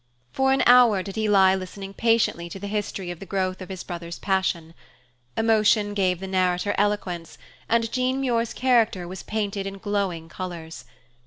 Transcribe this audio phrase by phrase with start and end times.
[0.33, 3.69] For an hour did he lie listening patiently to the history of the growth of
[3.69, 4.73] his brother's passion.
[5.37, 7.37] Emotion gave the narrator eloquence,
[7.69, 10.85] and Jean Muir's character was painted in glowing colors.